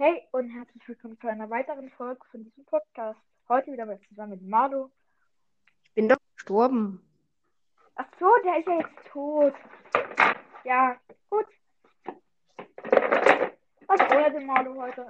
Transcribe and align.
Hey 0.00 0.22
und 0.30 0.48
herzlich 0.50 0.86
willkommen 0.88 1.18
zu 1.20 1.26
einer 1.28 1.50
weiteren 1.50 1.90
Folge 1.90 2.20
von 2.30 2.44
diesem 2.44 2.64
Podcast. 2.66 3.18
Heute 3.48 3.72
wieder 3.72 3.84
mal 3.84 3.98
zusammen 4.08 4.30
mit 4.32 4.42
Marlo. 4.42 4.92
Ich 5.84 5.94
bin 5.94 6.08
doch 6.08 6.18
gestorben. 6.36 7.04
Ach 7.96 8.06
so, 8.20 8.26
der 8.44 8.58
ist 8.60 8.66
ja 8.68 8.78
jetzt 8.78 9.08
tot. 9.10 9.54
Ja, 10.64 10.96
gut. 11.30 11.46
Was 13.88 14.00
feuert 14.02 14.34
denn 14.34 14.46
Marlo 14.46 14.80
heute? 14.80 15.06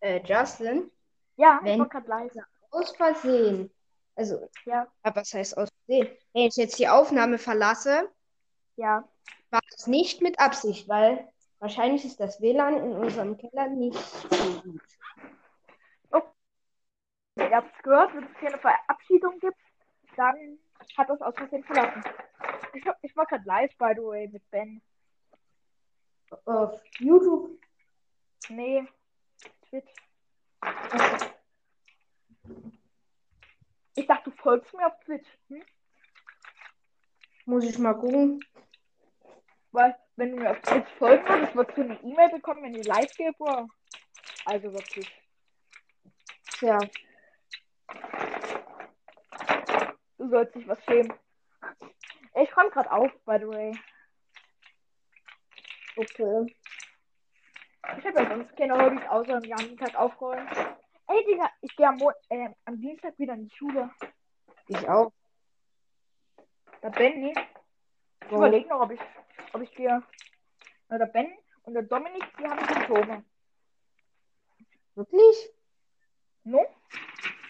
Äh, 0.00 0.20
Justin, 0.24 0.90
Ja, 1.36 1.58
ich 1.62 1.66
Wenn- 1.66 1.80
war 1.80 1.88
gerade 1.88 2.08
leise. 2.08 2.46
aus 2.70 2.96
Versehen. 2.96 3.70
Also, 4.14 4.48
Ja, 4.64 4.86
aber 5.02 5.20
was 5.20 5.32
heißt 5.34 5.56
aus 5.58 5.68
Versehen? 5.86 6.16
Wenn 6.32 6.42
ich 6.46 6.56
jetzt 6.56 6.78
die 6.78 6.88
Aufnahme 6.88 7.36
verlasse, 7.38 8.10
ja. 8.76 9.06
war 9.50 9.60
es 9.76 9.86
nicht 9.86 10.22
mit 10.22 10.38
Absicht, 10.40 10.88
weil 10.88 11.31
wahrscheinlich 11.62 12.04
ist 12.04 12.18
das 12.18 12.40
WLAN 12.40 12.76
in 12.76 12.96
unserem 12.96 13.36
Keller 13.36 13.68
nicht 13.68 13.98
so 13.98 14.60
gut. 14.62 14.82
Ihr 17.36 17.50
habt 17.50 17.74
es 17.74 17.82
gehört, 17.82 18.14
wenn 18.14 18.24
es 18.24 18.34
keine 18.34 18.58
Verabschiedung 18.58 19.38
gibt, 19.38 19.56
dann 20.16 20.58
hat 20.98 21.08
das 21.08 21.22
aus 21.22 21.34
Versehen 21.34 21.64
verlassen. 21.64 22.02
Ich, 22.74 22.84
ich 23.00 23.16
war 23.16 23.24
gerade 23.24 23.44
live, 23.46 23.74
by 23.78 23.92
the 23.96 24.02
way, 24.02 24.28
mit 24.28 24.50
Ben. 24.50 24.82
Auf 26.44 26.78
YouTube 26.98 27.58
Nee, 28.50 28.86
Twitch. 29.68 29.94
Ich 33.94 34.06
dachte, 34.06 34.30
du 34.30 34.36
folgst 34.36 34.74
mir 34.74 34.86
auf 34.86 34.98
Twitch. 35.04 35.28
Hm? 35.48 35.62
muss 37.44 37.64
ich 37.64 37.78
mal 37.78 37.94
gucken. 37.94 38.44
Weil, 39.70 39.96
wenn 40.16 40.30
du 40.32 40.36
mir 40.42 40.50
auf 40.50 40.60
Twitch 40.62 40.90
folgen 40.98 41.26
würdest, 41.28 41.54
würdest 41.54 41.78
du 41.78 41.82
eine 41.82 42.00
E-Mail 42.02 42.30
bekommen, 42.30 42.62
wenn 42.62 42.72
du 42.74 42.82
live 42.82 43.14
gehst, 43.16 43.38
Bro. 43.38 43.68
Also 44.44 44.72
wirklich. 44.72 45.06
Tja, 46.58 46.78
Du 50.18 50.28
sollst 50.28 50.54
dich 50.54 50.68
was 50.68 50.78
schämen. 50.84 51.12
Ich 52.34 52.56
räume 52.56 52.70
gerade 52.70 52.90
auf, 52.92 53.10
by 53.24 53.38
the 53.40 53.48
way. 53.48 53.76
okay. 55.96 56.54
Ich 57.98 58.06
habe 58.06 58.22
ja 58.22 58.28
sonst 58.28 58.56
keine 58.56 58.78
Hobbys, 58.80 59.02
außer 59.08 59.40
den 59.40 59.50
ganzen 59.50 59.76
Tag 59.76 59.94
aufräumen. 59.96 60.46
Ey, 61.08 61.24
Digga, 61.26 61.50
ich 61.60 61.74
gehe 61.76 61.88
am, 61.88 62.00
äh, 62.28 62.48
am 62.64 62.80
Dienstag 62.80 63.18
wieder 63.18 63.34
in 63.34 63.48
die 63.48 63.56
Schule. 63.56 63.90
Ich 64.68 64.88
auch. 64.88 65.12
Der 66.82 66.90
Benny. 66.90 67.34
Ich 68.24 68.30
Wow. 68.30 68.38
überlege 68.38 68.68
noch, 68.68 68.82
ob 68.82 68.92
ich, 68.92 69.00
ob 69.52 69.62
ich 69.62 69.74
gehe. 69.74 70.02
Na, 70.88 70.98
der 70.98 71.06
Ben 71.06 71.32
und 71.62 71.74
der 71.74 71.82
Dominik, 71.82 72.24
die 72.38 72.44
haben 72.44 72.66
Symptome. 72.66 73.24
Wirklich? 74.94 75.50
No? 76.44 76.66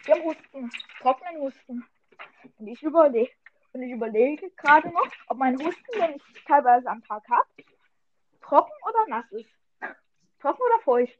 Die 0.06 0.12
haben 0.12 0.24
Husten. 0.24 0.70
Trockenen 1.00 1.40
Husten. 1.40 1.84
Und 2.58 2.66
ich 2.66 2.82
überlege. 2.82 3.32
Und 3.72 3.82
ich 3.82 3.92
überlege 3.92 4.50
gerade 4.50 4.88
noch, 4.90 5.08
ob 5.28 5.38
mein 5.38 5.58
Husten, 5.58 5.92
den 5.94 6.16
ich 6.16 6.44
teilweise 6.44 6.88
am 6.88 7.02
Tag 7.04 7.26
habe, 7.30 7.48
trocken 8.42 8.72
oder 8.86 9.06
nass 9.08 9.32
ist. 9.32 9.48
Trocken 10.40 10.62
oder 10.62 10.82
feucht. 10.82 11.18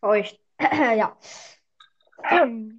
Feucht. 0.00 0.40
ja. 0.60 1.16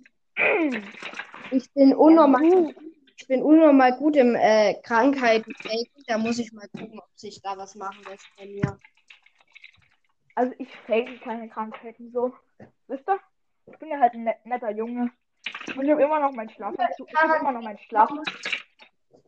Ich 1.51 1.71
bin 1.73 1.93
unnormal, 1.93 2.73
ich 3.17 3.27
bin 3.27 3.41
unnormal 3.41 3.97
gut 3.97 4.15
im 4.15 4.35
äh, 4.35 4.75
Krankheiten. 4.83 5.53
Da 6.07 6.17
muss 6.17 6.39
ich 6.39 6.51
mal 6.51 6.67
gucken, 6.69 6.99
ob 6.99 7.09
sich 7.17 7.41
da 7.41 7.57
was 7.57 7.75
machen 7.75 8.03
lässt 8.09 8.27
bei 8.37 8.45
mir. 8.45 8.79
Also 10.35 10.53
ich 10.57 10.69
fake 10.85 11.21
keine 11.21 11.47
Krankheiten 11.49 12.11
so. 12.11 12.33
Wisst 12.87 13.07
ihr? 13.07 13.19
Ich 13.67 13.77
bin 13.79 13.89
ja 13.89 13.99
halt 13.99 14.13
ein 14.13 14.25
net 14.25 14.45
netter 14.45 14.71
Junge. 14.71 15.11
Und 15.75 15.85
ich 15.85 15.91
habe 15.91 16.03
immer 16.03 16.19
noch 16.19 16.33
meinen 16.33 16.49
Schlafanzug. 16.49 17.07
Ich 17.09 17.15
habe 17.15 17.39
immer 17.39 17.51
noch 17.53 17.61
meinen 17.61 17.79
Schlaf. 17.79 18.09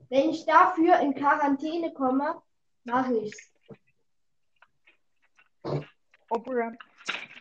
Wenn 0.09 0.29
ich 0.29 0.45
dafür 0.45 0.99
in 0.99 1.15
Quarantäne 1.15 1.93
komme, 1.93 2.41
mache 2.83 3.15
ich's. 3.17 3.53
Oh, 5.63 6.39
Bruder. 6.39 6.73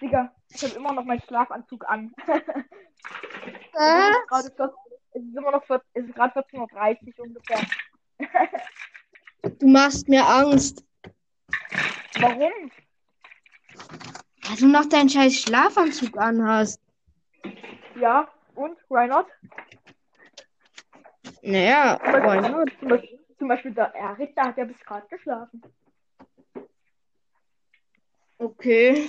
Digga, 0.00 0.32
ich 0.48 0.62
habe 0.62 0.74
immer 0.74 0.92
noch 0.92 1.04
meinen 1.04 1.20
Schlafanzug 1.22 1.88
an. 1.88 2.14
Äh? 3.78 4.10
Es 4.10 4.16
ist 4.16 4.28
gerade 4.28 4.50
14 4.56 4.85
es 5.16 5.22
ist 5.22 5.37
immer 5.37 5.50
noch 5.50 5.65
14 5.65 5.88
es 5.94 6.04
ist 6.04 6.15
gerade 6.15 6.38
14.30 6.41 7.19
Uhr 7.19 7.25
ungefähr. 7.27 7.60
Du 9.60 9.69
machst 9.69 10.09
mir 10.09 10.27
Angst. 10.27 10.84
Warum? 12.21 12.71
Weil 14.43 14.56
du 14.59 14.66
noch 14.66 14.87
deinen 14.88 15.09
scheiß 15.09 15.34
Schlafanzug 15.43 16.16
anhast. 16.19 16.81
Ja, 17.94 18.28
und? 18.56 18.77
Why 18.88 19.06
not? 19.06 19.27
Naja, 21.43 21.98
Zum 22.03 22.12
why 22.12 22.21
Beispiel, 22.21 22.50
not? 22.50 22.71
zum 22.81 22.88
Beispiel, 22.88 23.19
zum 23.38 23.48
Beispiel 23.48 23.75
der 23.75 23.94
Erik, 23.94 24.34
da 24.34 24.47
hat 24.47 24.56
ja 24.59 24.65
bis 24.65 24.81
gerade 24.81 25.06
geschlafen. 25.09 25.62
Okay. 28.38 29.09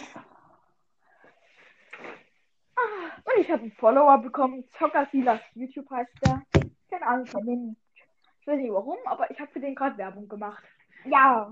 Und 3.27 3.41
ich 3.41 3.51
habe 3.51 3.63
einen 3.63 3.71
Follower 3.73 4.17
bekommen. 4.19 4.63
Zocker 4.77 5.05
Silas 5.11 5.41
YouTube 5.53 5.89
heißt 5.89 6.13
der. 6.25 6.41
Keine 6.89 7.05
Ahnung 7.05 7.25
von 7.25 7.45
dem. 7.45 7.75
Ich 8.39 8.47
weiß 8.47 8.57
nicht 8.57 8.71
warum, 8.71 8.97
aber 9.05 9.29
ich 9.29 9.39
habe 9.39 9.51
für 9.51 9.59
den 9.59 9.75
gerade 9.75 9.97
Werbung 9.97 10.29
gemacht. 10.29 10.63
Ja. 11.03 11.51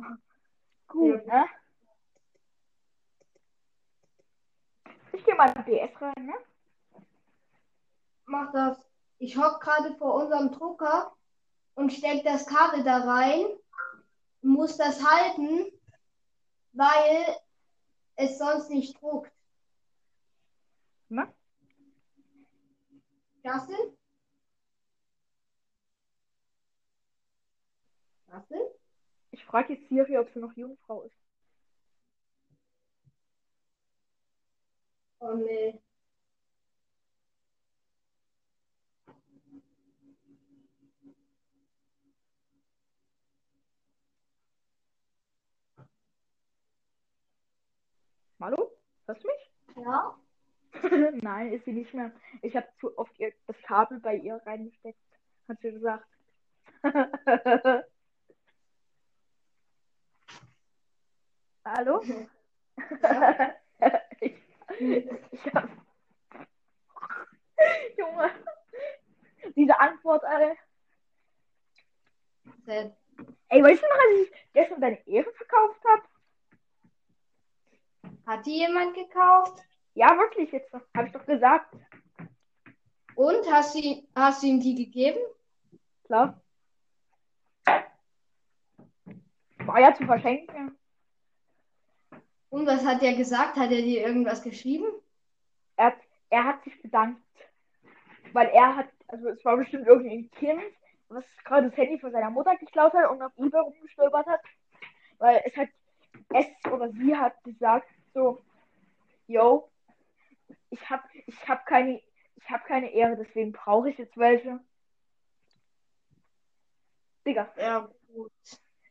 Gut, 0.88 1.26
ne? 1.28 1.46
Ich 5.12 5.26
gehe 5.26 5.36
mal 5.36 5.52
in 5.54 5.66
DS 5.66 6.02
rein, 6.02 6.26
ne? 6.26 6.34
Mach 8.26 8.54
das. 8.54 8.78
Ich 9.18 9.38
hock 9.38 9.60
gerade 9.60 9.94
vor 9.96 10.16
unserem 10.16 10.52
Drucker 10.52 11.14
und 11.74 11.92
steck 11.92 12.24
das 12.24 12.46
Kabel 12.46 12.84
da 12.84 13.00
rein. 13.00 13.46
Muss 14.42 14.78
das 14.78 15.04
halten, 15.04 15.72
weil 16.72 17.36
es 18.16 18.38
sonst 18.38 18.70
nicht 18.70 19.02
druckt. 19.02 19.32
Ne? 21.10 21.34
Justin? 23.46 23.96
Justin? 28.28 28.62
Ich 29.32 29.46
frage 29.46 29.74
jetzt 29.76 29.88
Siri, 29.90 30.18
ob 30.18 30.30
sie 30.34 30.40
noch 30.40 30.54
Jungfrau 30.58 31.04
ist. 31.04 31.16
Oh 35.20 35.34
nee. 35.36 35.80
Hallo? 48.40 48.72
Hörst 49.06 49.24
du 49.24 49.28
mich? 49.28 49.52
Ja? 49.86 50.18
Nein, 51.22 51.54
ist 51.54 51.66
sie 51.66 51.74
nicht 51.74 51.94
mehr. 51.94 52.12
Ich 52.42 52.56
habe 52.56 52.68
zu 52.80 52.98
oft 52.98 53.12
ihr, 53.20 53.34
das 53.48 53.62
Kabel 53.64 54.00
bei 54.00 54.16
ihr 54.16 54.42
reingesteckt, 54.46 55.00
hat 55.48 55.60
sie 55.62 55.72
gesagt. 55.72 56.08
Hallo? 61.66 62.02
ich, 64.20 64.36
ich 65.32 65.54
hab... 65.54 65.70
Junge, 67.98 68.30
diese 69.56 69.80
Antwort, 69.80 70.24
Alter. 70.24 70.56
Sad. 72.66 72.96
Ey, 73.50 73.64
weißt 73.64 73.82
du 73.82 73.88
noch, 73.88 73.96
als 73.96 74.20
ich 74.22 74.32
gestern 74.54 74.82
deine 74.82 75.08
Ehre 75.08 75.32
verkauft 75.34 75.82
habe? 75.88 76.04
Hat 78.26 78.46
die 78.46 78.58
jemand 78.58 78.96
gekauft? 78.96 79.64
Ja, 79.96 80.18
wirklich, 80.18 80.52
jetzt 80.52 80.72
habe 80.74 81.08
ich 81.08 81.14
doch 81.14 81.26
gesagt. 81.26 81.74
Und 83.16 83.50
hast 83.50 83.76
du, 83.76 84.08
hast 84.14 84.44
du 84.44 84.48
ihm 84.48 84.60
die 84.60 84.76
gegeben? 84.76 85.20
Klar. 86.04 86.42
War 89.60 89.80
ja 89.80 89.96
zu 89.96 90.06
verschenken. 90.06 90.78
Und 92.50 92.68
was 92.68 92.86
hat 92.86 93.02
er 93.02 93.16
gesagt? 93.16 93.56
Hat 93.56 93.72
er 93.72 93.82
dir 93.82 94.06
irgendwas 94.06 94.44
geschrieben? 94.44 94.86
Er 95.78 95.88
hat, 95.88 95.98
er 96.30 96.44
hat 96.44 96.64
sich 96.66 96.82
bedankt. 96.82 97.22
Weil 98.34 98.50
er 98.50 98.76
hat, 98.76 98.90
also 99.08 99.30
es 99.30 99.44
war 99.46 99.56
bestimmt 99.56 99.88
irgendein 99.88 100.30
Kind, 100.32 100.62
was 101.08 101.24
gerade 101.46 101.70
das 101.70 101.78
Handy 101.78 102.00
von 102.00 102.12
seiner 102.12 102.30
Mutter 102.30 102.58
geklaut 102.58 102.94
hat 102.94 103.10
und 103.10 103.22
auf 103.22 103.32
eBay 103.38 103.62
rumgestolpert 103.62 104.28
hat. 104.28 104.42
Weil 105.20 105.42
es 105.46 105.56
hat, 105.56 105.70
es 106.34 106.46
oder 106.70 106.92
sie 106.92 107.16
hat 107.16 107.42
gesagt 107.46 107.88
so, 108.14 108.42
yo, 109.28 109.70
ich 110.70 110.90
hab, 110.90 111.04
ich 111.14 111.48
hab 111.48 111.66
keine, 111.66 112.02
ich 112.36 112.50
hab 112.50 112.66
keine 112.66 112.92
Ehre, 112.92 113.16
deswegen 113.18 113.52
brauche 113.52 113.90
ich 113.90 113.98
jetzt 113.98 114.18
welche. 114.18 114.60
Digga, 117.26 117.52
Ja, 117.58 117.90
gut. 118.14 118.32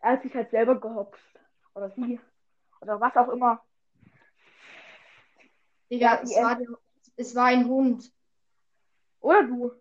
er 0.01 0.13
hat 0.13 0.23
sich 0.23 0.35
halt 0.35 0.51
selber 0.51 0.81
gehopst. 0.81 1.23
Oder 1.75 1.91
sie. 1.91 2.21
Oder 2.81 3.01
was 3.01 3.17
auch 3.17 3.29
immer. 3.29 3.65
Digga, 5.91 6.17
Ja, 6.17 6.23
es 6.23 6.37
war, 6.37 6.57
der- 6.57 6.79
es 7.17 7.35
war 7.35 7.47
ein 7.47 7.67
Hund. 7.69 8.13
Oder 9.21 9.43
du. 9.45 9.73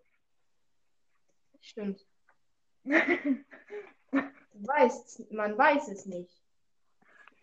Stimmt. 1.60 2.04
Du 4.56 4.68
weißt, 4.68 5.32
man 5.32 5.58
weiß 5.58 5.88
es 5.88 6.06
nicht. 6.06 6.30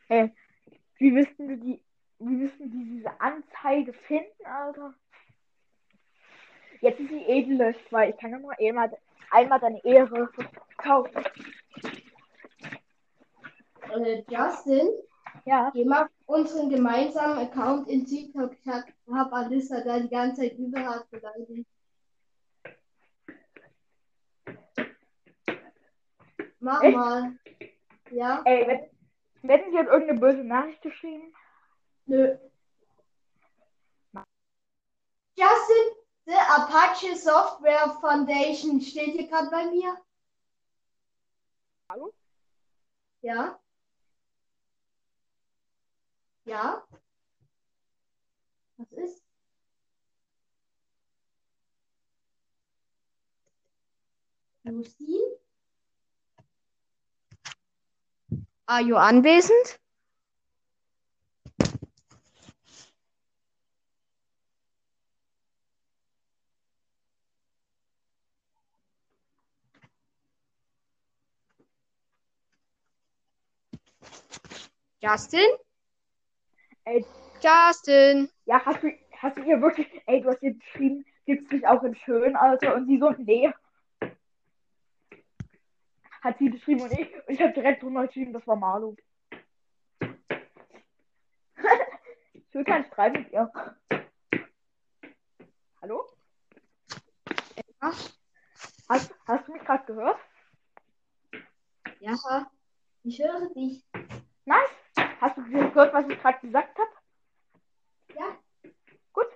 Hey, 0.07 0.33
wie 0.97 1.13
wissen 1.13 1.49
die, 1.49 1.59
die, 1.59 1.83
wie 2.21 2.41
wissen 2.41 2.71
die 2.71 2.97
diese 2.97 3.19
Anzeige 3.19 3.93
finden, 3.93 4.45
Alter? 4.45 4.93
Jetzt 6.81 6.99
ist 6.99 7.09
sie 7.09 7.21
eh 7.21 7.43
gelöscht, 7.43 7.91
weil 7.91 8.11
ich 8.11 8.17
kann 8.17 8.31
ja 8.31 8.39
nur 8.39 8.57
einmal, 8.59 8.95
einmal 9.29 9.59
deine 9.59 9.83
Ehre 9.83 10.29
kaufen. 10.77 11.23
Äh, 13.93 14.23
Justin, 14.29 14.89
Ja, 15.45 15.69
geh 15.73 15.85
mal 15.85 16.07
unseren 16.25 16.69
gemeinsamen 16.69 17.39
Account 17.39 17.87
in 17.87 18.05
TikTok. 18.05 18.53
Ich 18.53 18.67
hab, 18.67 18.83
hab 19.11 19.33
Alissa 19.33 19.81
da 19.81 19.99
die 19.99 20.09
ganze 20.09 20.41
Zeit 20.41 20.57
überhart 20.57 21.09
beleidigt. 21.09 21.67
Mach 26.59 26.83
Echt? 26.83 26.95
mal. 26.95 27.35
Ja? 28.11 28.41
ey, 28.45 28.67
wenn, 28.67 28.79
wenn 29.49 29.71
sie 29.71 29.77
hat 29.77 29.87
irgendeine 29.87 30.19
böse 30.19 30.43
Nachricht 30.43 30.81
geschrieben. 30.81 31.33
Nö. 32.07 32.37
Justin, 35.35 35.95
the 36.25 36.37
Apache 36.37 37.15
Software 37.15 37.97
Foundation 38.01 38.81
steht 38.81 39.13
hier 39.13 39.27
gerade 39.27 39.49
bei 39.49 39.65
mir. 39.65 39.97
Hallo? 41.89 42.13
Ja? 43.21 43.59
Ja? 46.45 46.87
Was 48.77 48.91
ist? 48.93 49.23
Lucy? 54.63 55.19
Are 58.67 58.81
you 58.81 58.95
anwesend? 58.95 59.80
Justin? 75.01 75.47
Ey, 76.85 77.03
Justin? 77.41 78.29
ja, 78.45 78.63
hast 78.63 78.83
du, 78.83 78.91
hast 79.17 79.37
du 79.37 79.41
ihr 79.41 79.59
wirklich, 79.59 79.87
ey, 80.05 80.21
du 80.21 80.29
hast 80.29 80.43
ihr 80.43 80.53
geschrieben, 80.53 81.03
gibt's 81.25 81.49
dich 81.49 81.65
auch 81.65 81.81
in 81.83 81.95
schön, 81.95 82.35
Alter? 82.35 82.75
Und 82.75 82.85
sie 82.85 82.99
so, 82.99 83.09
nee. 83.11 83.51
Hat 86.21 86.37
sie 86.37 86.51
geschrieben 86.51 86.81
und 86.81 86.91
ich, 86.91 87.11
und 87.15 87.33
ich 87.33 87.41
habe 87.41 87.53
direkt 87.53 87.81
drunter 87.81 88.05
geschrieben, 88.05 88.31
das 88.31 88.45
war 88.45 88.55
Marlo. 88.55 88.95
ich 92.33 92.53
will 92.53 92.63
keinen 92.63 92.85
Streit 92.85 93.13
mit 93.13 93.31
ihr. 93.31 93.51
Hallo? 95.81 96.05
Was? 97.79 98.19
Hast, 98.87 99.15
hast 99.27 99.47
du 99.47 99.53
mich 99.53 99.63
gerade 99.63 99.85
gehört? 99.85 100.19
Ja, 102.01 102.51
ich 103.03 103.19
höre 103.19 103.49
dich. 103.55 103.83
Nice. 104.45 104.80
Hast 105.21 105.37
du 105.37 105.43
gehört, 105.43 105.93
was 105.93 106.09
ich 106.09 106.19
gerade 106.19 106.39
gesagt 106.39 106.79
habe? 106.79 106.89
Ja. 108.15 108.35
Gut. 109.13 109.27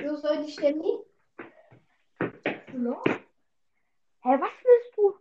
So 0.00 0.16
soll 0.16 0.44
ich 0.46 0.54
denn 0.56 0.78
nicht? 0.78 1.04
Bist 2.44 2.68
du 2.72 2.78
lost? 2.78 3.08
Hä, 4.22 4.40
was 4.40 4.52
willst 4.62 4.96
du? 4.96 5.18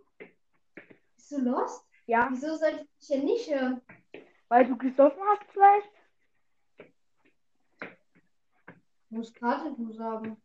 Bist 1.16 1.32
du 1.32 1.38
lost? 1.40 1.84
Ja, 2.06 2.28
Wieso 2.30 2.56
soll 2.56 2.70
ich 2.70 2.88
dich 3.00 3.08
denn 3.10 3.26
nicht 3.26 3.50
hören? 3.50 3.82
weil 4.50 4.68
du 4.68 4.78
gesoffen 4.78 5.24
hast 5.30 5.52
vielleicht? 5.52 5.90
Muss 9.10 9.34
gerade 9.34 9.74
du 9.76 9.92
sagen. 9.94 10.40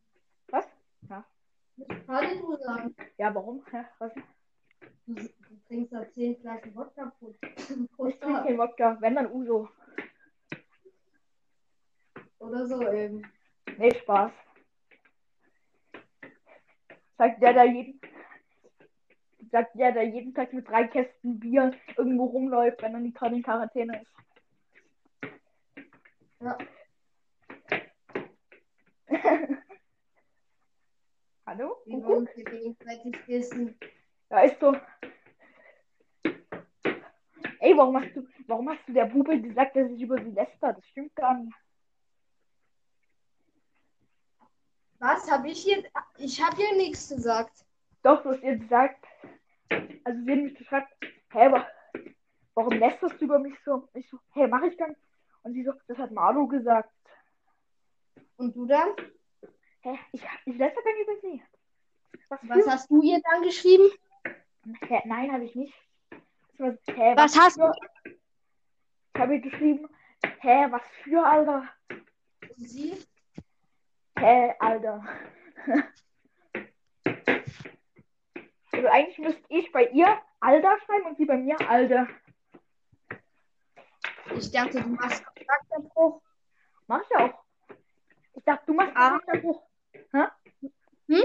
Was? 0.48 0.66
Ja. 1.10 1.26
Muss 1.76 1.88
gerade 2.06 2.38
du 2.38 2.56
sagen. 2.56 2.96
Ja, 3.18 3.34
warum? 3.34 3.62
Hä, 3.70 3.84
was? 3.98 4.12
Du, 5.08 5.14
du 5.14 5.30
trinkst 5.66 5.90
da 5.94 6.06
10 6.12 6.36
Flaschen 6.36 6.74
Wodka 6.74 7.10
pro, 7.18 7.32
pro 7.96 8.08
Ich 8.08 8.18
trinke 8.20 8.34
Tag. 8.34 8.44
kein 8.44 8.58
Wodka, 8.58 8.98
wenn 9.00 9.14
dann 9.14 9.32
Uso. 9.32 9.70
Oder 12.38 12.66
so 12.66 12.86
eben. 12.92 13.26
Nee, 13.78 13.94
Spaß. 13.94 14.32
Sagt 17.16 17.40
der, 17.42 17.54
der 17.54 17.64
jeden, 17.64 17.98
sagt 19.50 19.74
der, 19.78 19.92
der 19.92 20.04
jeden 20.04 20.34
Tag 20.34 20.52
mit 20.52 20.68
drei 20.68 20.86
Kästen 20.86 21.40
Bier 21.40 21.72
irgendwo 21.96 22.26
rumläuft, 22.26 22.82
wenn 22.82 22.92
er 22.92 23.00
nicht 23.00 23.16
gerade 23.16 23.36
in 23.36 23.42
Quarantäne 23.42 24.02
ist. 24.02 24.12
Ja. 26.40 26.58
Hallo? 31.46 31.76
Wir 31.86 31.94
Kuckuck? 31.94 32.08
wollen 32.10 32.28
gegenseitig 32.44 33.26
wissen. 33.26 33.74
Ja, 34.30 34.40
ist 34.40 34.60
so. 34.60 34.76
Ey, 37.60 37.76
warum 37.76 38.00
hast 38.00 38.14
du, 38.14 38.26
warum 38.46 38.68
hast 38.68 38.86
du 38.86 38.92
der 38.92 39.06
Bube 39.06 39.40
gesagt, 39.40 39.74
dass 39.74 39.90
ich 39.90 40.00
über 40.00 40.22
sie 40.22 40.30
läster? 40.30 40.72
Das 40.72 40.86
stimmt 40.86 41.14
gar 41.16 41.34
nicht. 41.34 41.54
Was 45.00 45.30
habe 45.30 45.48
ich 45.48 45.62
hier? 45.62 45.82
Ich 46.18 46.42
habe 46.42 46.56
hier 46.56 46.76
nichts 46.76 47.08
gesagt. 47.08 47.64
Doch, 48.02 48.22
du 48.22 48.30
hast 48.30 48.42
ihr 48.42 48.56
gesagt, 48.56 49.04
also 50.04 50.22
sie 50.24 50.32
hat 50.32 50.38
mich 50.38 50.54
gefragt, 50.54 50.92
hä, 51.32 51.52
wa 51.52 51.66
warum 52.54 52.72
lästerst 52.74 53.20
du 53.20 53.24
über 53.24 53.38
mich 53.38 53.54
so? 53.64 53.88
Ich 53.94 54.08
so, 54.08 54.18
hä, 54.34 54.46
mach 54.48 54.62
ich 54.62 54.76
dann? 54.76 54.96
Und 55.42 55.54
sie 55.54 55.64
so, 55.64 55.72
das 55.86 55.98
hat 55.98 56.10
Marlo 56.10 56.46
gesagt. 56.46 56.92
Und 58.36 58.54
du 58.54 58.66
dann? 58.66 58.90
Hä, 59.80 59.98
ich, 60.12 60.22
ich 60.44 60.56
läster 60.56 60.80
dann 60.82 61.00
über 61.02 61.20
sie. 61.22 61.42
Was, 62.28 62.40
Was 62.42 62.66
hast 62.66 62.90
du 62.90 63.00
ihr 63.02 63.20
dann 63.22 63.42
geschrieben? 63.42 63.90
Hä, 64.88 65.02
nein, 65.06 65.32
habe 65.32 65.44
ich 65.44 65.54
nicht. 65.54 65.74
Was, 66.58 66.74
hä, 66.88 67.14
Was 67.16 67.36
hast 67.38 67.56
für? 67.56 67.72
Ich 68.04 69.20
habe 69.20 69.40
geschrieben, 69.40 69.88
hä, 70.40 70.66
was 70.70 70.82
für, 71.02 71.24
Alter? 71.24 71.68
Sie? 72.56 72.96
Hä, 74.18 74.54
Alter. 74.58 75.04
Also 78.70 78.86
eigentlich 78.90 79.18
müsste 79.18 79.42
ich 79.48 79.72
bei 79.72 79.86
ihr 79.88 80.22
Alter 80.38 80.78
schreiben 80.84 81.06
und 81.06 81.16
sie 81.16 81.24
bei 81.24 81.36
mir 81.36 81.56
Alter. 81.68 82.06
Ich 84.36 84.52
dachte, 84.52 84.80
du 84.82 84.88
machst 84.90 85.24
Kontaktabbruch. 85.24 86.22
Mach 86.86 87.00
ich 87.02 87.16
auch. 87.16 87.44
Ich 88.34 88.44
dachte, 88.44 88.66
du 88.66 88.74
machst 88.74 88.92
Ah. 88.94 89.18
Charakterbruch. 89.18 89.66
Hm? 90.12 91.24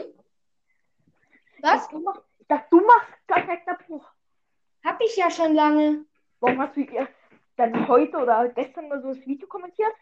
Was? 1.61 1.87
Du 1.89 1.99
machst, 1.99 2.23
ich 2.39 2.47
dachte, 2.47 2.67
du 2.71 2.81
machst 2.85 3.27
Charakterbruch. 3.27 4.11
Hab 4.83 4.99
ich 5.01 5.12
ja 5.23 5.31
schon 5.31 5.53
lange. 5.53 6.05
Warum 6.39 6.59
hast 6.59 6.75
du 6.75 6.81
ihr 6.81 7.07
dann 7.55 7.87
heute 7.87 8.17
oder 8.17 8.49
gestern 8.49 8.89
mal 8.89 9.01
so 9.01 9.13
das 9.13 9.25
Video 9.25 9.47
kommentiert? 9.47 9.93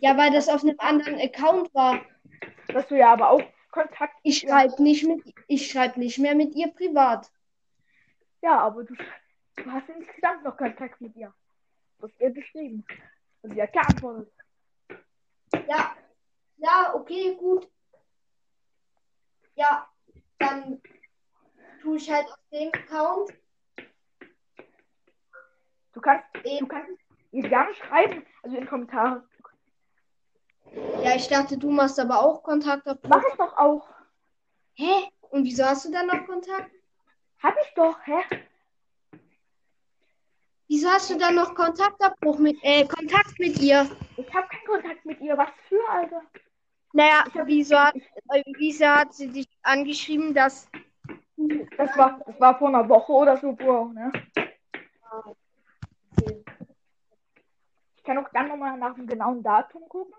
Ja, 0.00 0.16
weil 0.16 0.32
das 0.32 0.48
auf 0.48 0.62
einem 0.62 0.76
anderen 0.78 1.18
Account 1.20 1.72
war. 1.74 2.00
Dass 2.68 2.88
du 2.88 2.98
ja 2.98 3.12
aber 3.12 3.30
auch 3.30 3.42
Kontakt. 3.70 4.14
Ich 4.22 4.38
schreibe 4.38 4.82
nicht 4.82 5.06
mit, 5.06 5.22
ich 5.46 5.70
schreibe 5.70 6.00
nicht 6.00 6.18
mehr 6.18 6.34
mit 6.34 6.54
ihr 6.54 6.68
privat. 6.68 7.30
Ja, 8.42 8.58
aber 8.58 8.84
du, 8.84 8.94
du 8.94 9.70
hast 9.70 9.88
insgesamt 9.88 10.44
noch 10.44 10.56
Kontakt 10.56 11.00
mit 11.00 11.14
ihr. 11.14 11.32
Du 11.98 12.06
hast 12.06 12.20
ihr 12.20 12.30
geschrieben. 12.30 12.84
Und 13.42 13.54
sie 13.54 13.62
hat 13.62 13.72
geantwortet. 13.72 14.32
Ja, 15.68 15.96
ja, 16.56 16.94
okay, 16.94 17.36
gut. 17.36 17.70
Ja, 19.54 19.88
dann 20.38 20.80
tue 21.86 21.98
ich 21.98 22.10
halt 22.10 22.26
auf 22.26 22.38
dem 22.52 22.68
Account. 22.72 23.32
Du 25.92 26.00
kannst, 26.00 26.24
Eh. 26.42 26.58
du 26.58 26.66
kannst 26.66 26.90
gerne 27.30 27.74
schreiben, 27.74 28.26
also 28.42 28.56
in 28.56 28.66
Kommentare. 28.66 29.24
Ja, 31.04 31.14
ich 31.14 31.28
dachte, 31.28 31.56
du 31.56 31.70
machst 31.70 32.00
aber 32.00 32.18
auch 32.20 32.42
Kontaktabbruch. 32.42 33.08
Mach 33.08 33.22
ich 33.30 33.36
doch 33.38 33.56
auch. 33.56 33.88
Hä? 34.74 35.08
Und 35.30 35.44
wieso 35.44 35.64
hast 35.64 35.84
du 35.84 35.92
dann 35.92 36.08
noch 36.08 36.26
Kontakt? 36.26 36.70
Hab 37.40 37.54
ich 37.62 37.72
doch, 37.74 37.98
hä? 38.04 38.20
Wieso 40.68 40.88
hast 40.90 41.08
du 41.10 41.16
dann 41.16 41.36
noch 41.36 41.54
Kontaktabbruch 41.54 42.38
mit, 42.40 42.58
äh, 42.62 42.84
Kontakt 42.84 43.38
mit 43.38 43.60
ihr? 43.60 43.88
Ich 44.16 44.34
hab 44.34 44.50
keinen 44.50 44.66
Kontakt 44.66 45.06
mit 45.06 45.20
ihr. 45.20 45.38
Was 45.38 45.50
für, 45.68 45.88
Alter? 45.88 46.22
Naja, 46.92 47.24
wieso 47.44 47.78
hat, 47.78 47.94
äh, 47.94 48.42
wieso 48.58 48.86
hat 48.86 49.14
sie 49.14 49.28
dich 49.28 49.48
angeschrieben, 49.62 50.34
dass 50.34 50.68
Das 51.76 51.96
war, 51.96 52.20
das 52.26 52.40
war 52.40 52.58
vor 52.58 52.68
einer 52.68 52.88
Woche 52.88 53.12
oder 53.12 53.36
so, 53.36 53.52
Bro, 53.52 53.92
ne? 53.92 54.12
Ich 57.96 58.04
kann 58.04 58.26
dann 58.32 58.48
nochmal 58.48 58.78
nach 58.78 58.94
dem 58.94 59.06
genauen 59.06 59.42
Datum 59.42 59.88
gucken. 59.88 60.14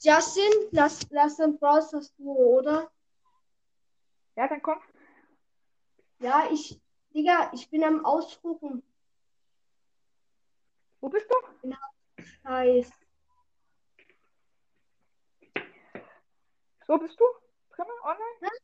Justin, 0.00 0.52
lass, 0.70 1.06
lass 1.10 1.36
den 1.36 1.58
Browse 1.58 1.98
das 1.98 2.14
Duo, 2.16 2.58
oder? 2.58 2.90
Ja, 4.36 4.48
dann 4.48 4.62
komm. 4.62 4.78
Ja, 6.18 6.48
ich, 6.50 6.80
Digga, 7.14 7.50
ich 7.52 7.68
bin 7.70 7.84
am 7.84 8.04
Ausdrucken. 8.04 8.82
Wo 11.00 11.08
bist 11.08 11.26
du? 11.30 11.72
Scheiß. 12.42 12.90
So 16.86 16.98
bist 16.98 17.18
du? 17.18 17.24
Drin? 17.74 17.86
Online? 18.02 18.55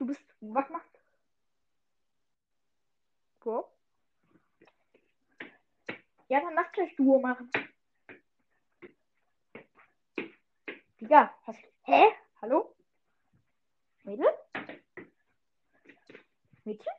Du 0.00 0.06
bist. 0.06 0.24
Was 0.40 0.68
machst 0.70 0.88
du? 0.94 0.98
Wo? 3.44 3.70
Ja, 6.28 6.40
dann 6.40 6.54
lass 6.54 6.72
gleich 6.72 6.96
Duo 6.96 7.20
machen. 7.20 7.50
Digga, 10.98 11.34
was? 11.44 11.56
Hä? 11.82 12.14
Hallo? 12.40 12.74
Mädel? 14.04 14.26
Mädchen? 16.64 16.94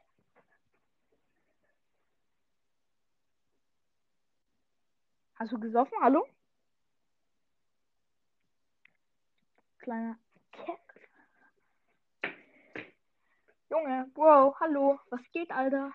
Hast 5.37 5.53
du 5.53 5.59
gesoffen? 5.59 5.97
Hallo? 6.03 6.27
Kleiner 9.79 10.19
Junge, 13.71 14.11
wow, 14.15 14.55
hallo. 14.61 14.99
Was 15.11 15.21
geht, 15.33 15.51
Alter? 15.51 15.91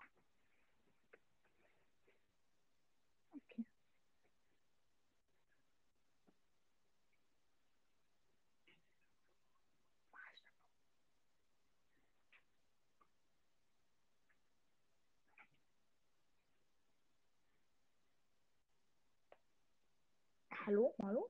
Hallo, 20.66 20.94
hallo? 21.02 21.28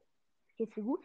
Geht's 0.57 0.75
dir 0.75 0.85
gut? 0.85 1.05